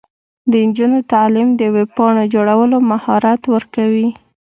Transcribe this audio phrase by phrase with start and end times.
[0.51, 4.09] د نجونو تعلیم د ویب پاڼو جوړولو مهارت ورکوي.